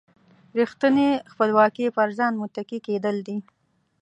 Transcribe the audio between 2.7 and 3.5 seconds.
کېدل دي.